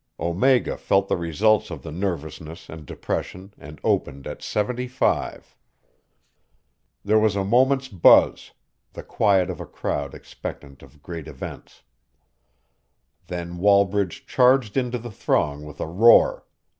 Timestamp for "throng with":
15.11-15.79